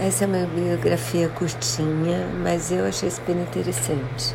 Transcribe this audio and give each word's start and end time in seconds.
Essa 0.00 0.24
é 0.24 0.26
uma 0.28 0.46
biografia 0.46 1.28
curtinha, 1.28 2.28
mas 2.40 2.70
eu 2.70 2.86
achei 2.86 3.10
super 3.10 3.34
interessante. 3.34 4.32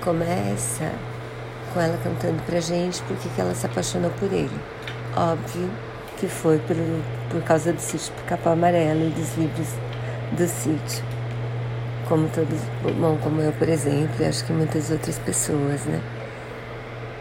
Começa 0.00 0.88
com 1.72 1.80
ela 1.80 1.98
cantando 2.04 2.40
pra 2.44 2.60
gente 2.60 3.02
porque 3.02 3.28
que 3.28 3.40
ela 3.40 3.52
se 3.56 3.66
apaixonou 3.66 4.12
por 4.12 4.32
ele. 4.32 4.56
Óbvio 5.16 5.68
que 6.16 6.28
foi 6.28 6.60
por, 6.60 6.76
por 7.28 7.42
causa 7.42 7.72
do 7.72 7.80
sítio 7.80 8.12
Pica-Pau 8.14 8.52
Amarelo 8.52 9.08
e 9.08 9.10
dos 9.10 9.36
livros 9.36 9.68
do 10.30 10.46
sítio. 10.46 11.04
Como 12.08 12.28
todos, 12.28 12.60
bom, 12.96 13.18
como 13.20 13.40
eu, 13.40 13.52
por 13.54 13.68
exemplo, 13.68 14.14
e 14.20 14.26
acho 14.26 14.44
que 14.44 14.52
muitas 14.52 14.92
outras 14.92 15.18
pessoas, 15.18 15.84
né? 15.86 16.00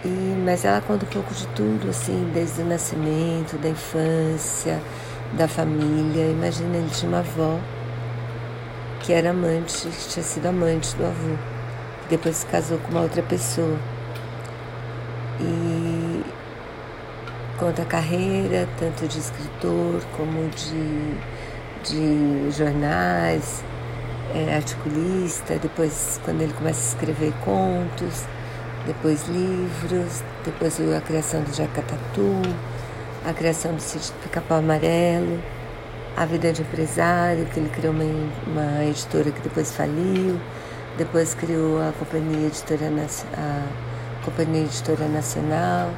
E, 0.06 0.36
mas 0.46 0.64
ela 0.64 0.80
conta 0.82 1.06
um 1.06 1.10
pouco 1.10 1.34
de 1.34 1.48
tudo, 1.48 1.90
assim, 1.90 2.30
desde 2.36 2.62
o 2.62 2.66
nascimento, 2.66 3.58
da 3.58 3.70
infância, 3.70 4.80
da 5.38 5.48
família. 5.48 6.30
Imagina, 6.32 6.78
ele 6.78 6.90
tinha 6.90 7.10
uma 7.10 7.20
avó 7.20 7.60
que 9.02 9.12
era 9.12 9.32
amante, 9.32 9.88
que 9.88 10.10
tinha 10.10 10.24
sido 10.24 10.46
amante 10.46 10.96
do 10.96 11.06
avô, 11.06 11.36
depois 12.10 12.38
se 12.38 12.46
casou 12.46 12.78
com 12.80 12.92
uma 12.92 13.02
outra 13.02 13.22
pessoa. 13.22 13.78
E 15.42 16.24
conta 17.58 17.82
a 17.82 17.86
carreira, 17.86 18.68
tanto 18.80 19.08
de 19.08 19.20
escritor 19.20 20.02
como 20.16 20.50
de, 20.50 21.18
de 21.84 22.52
jornais, 22.52 23.64
é, 24.34 24.56
articulista, 24.56 25.56
depois 25.62 26.20
quando 26.24 26.42
ele 26.42 26.54
começa 26.54 26.80
a 26.80 26.96
escrever 26.96 27.34
contos, 27.44 28.26
depois 28.86 29.28
livros, 29.28 30.24
depois 30.46 30.80
a 30.80 31.02
criação 31.02 31.42
do 31.42 31.54
Jacatatu, 31.54 32.42
a 33.26 33.34
criação 33.34 33.74
do 33.74 33.82
sítio 33.82 34.14
Pica-Pau 34.22 34.58
Amarelo, 34.58 35.42
a 36.18 36.26
vida 36.26 36.52
de 36.52 36.62
empresário, 36.62 37.46
que 37.46 37.60
ele 37.60 37.70
criou 37.70 37.94
uma, 37.94 38.04
uma 38.48 38.84
editora 38.84 39.32
que 39.32 39.42
depois 39.42 39.72
faliu, 39.72 40.40
depois 40.98 41.34
criou 41.34 41.82
a 41.82 41.94
Companhia 41.94 42.48
Editora, 42.48 42.92
a 43.34 44.26
Companhia 44.26 44.64
Editora 44.64 45.08
Nacional, 45.08 45.90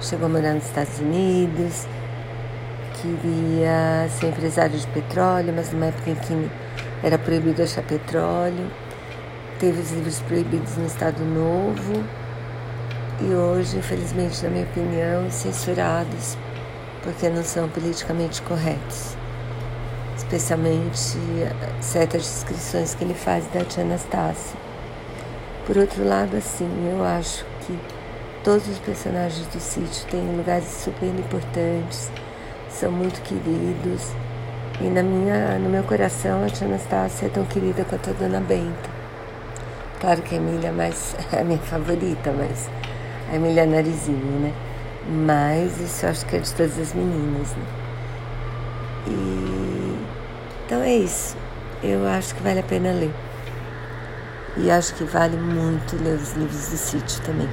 chegou 0.00 0.26
a 0.26 0.28
morar 0.28 0.52
nos 0.52 0.66
Estados 0.66 0.98
Unidos, 0.98 1.86
queria 3.00 4.08
ser 4.10 4.28
empresário 4.28 4.78
de 4.78 4.86
petróleo, 4.88 5.54
mas 5.56 5.72
numa 5.72 5.86
época 5.86 6.10
em 6.10 6.14
que 6.14 6.50
era 7.02 7.18
proibido 7.18 7.62
achar 7.62 7.82
petróleo, 7.82 8.70
teve 9.58 9.80
os 9.80 9.90
livros 9.90 10.20
proibidos 10.20 10.76
no 10.76 10.86
Estado 10.86 11.24
Novo, 11.24 12.04
e 13.22 13.34
hoje, 13.34 13.78
infelizmente, 13.78 14.42
na 14.42 14.50
minha 14.50 14.64
opinião, 14.64 15.30
censurados 15.30 16.36
porque 17.02 17.28
não 17.28 17.42
são 17.42 17.68
politicamente 17.68 18.40
corretos. 18.42 19.16
Especialmente 20.16 20.98
certas 21.80 22.22
descrições 22.22 22.94
que 22.94 23.04
ele 23.04 23.14
faz 23.14 23.44
da 23.48 23.64
tia 23.64 23.82
Anastácia. 23.82 24.56
Por 25.66 25.76
outro 25.76 26.04
lado, 26.04 26.36
assim, 26.36 26.68
eu 26.90 27.04
acho 27.04 27.44
que 27.66 27.78
todos 28.42 28.66
os 28.68 28.78
personagens 28.78 29.46
do 29.48 29.60
sítio 29.60 30.06
têm 30.10 30.36
lugares 30.36 30.68
super 30.68 31.06
importantes, 31.06 32.10
são 32.68 32.90
muito 32.90 33.20
queridos. 33.22 34.12
E 34.80 34.84
na 34.84 35.02
minha, 35.02 35.58
no 35.58 35.68
meu 35.68 35.82
coração, 35.84 36.44
a 36.44 36.48
tia 36.48 36.66
Anastácia 36.66 37.26
é 37.26 37.28
tão 37.28 37.44
querida 37.44 37.84
quanto 37.84 38.10
a 38.10 38.12
dona 38.12 38.40
Benta. 38.40 38.90
Claro 40.00 40.22
que 40.22 40.34
a 40.34 40.38
Emília 40.38 40.70
é, 40.70 40.72
mais, 40.72 41.14
é 41.32 41.40
a 41.40 41.44
minha 41.44 41.58
favorita, 41.58 42.32
mas 42.32 42.68
a 43.32 43.36
Emília 43.36 43.64
Narizinho, 43.64 44.40
né? 44.40 44.52
Mas 45.08 45.80
isso 45.80 46.06
acho 46.06 46.26
que 46.26 46.36
é 46.36 46.38
de 46.38 46.54
todas 46.54 46.78
as 46.78 46.92
meninas, 46.92 47.50
né? 47.52 47.64
E 49.08 49.98
então 50.66 50.82
é 50.82 50.94
isso. 50.94 51.36
Eu 51.82 52.06
acho 52.06 52.34
que 52.34 52.42
vale 52.42 52.60
a 52.60 52.62
pena 52.62 52.92
ler. 52.92 53.12
E 54.56 54.70
acho 54.70 54.94
que 54.94 55.04
vale 55.04 55.36
muito 55.36 55.96
ler 55.96 56.14
os 56.14 56.32
livros 56.34 56.68
do 56.68 56.76
sítio 56.76 57.22
também. 57.22 57.48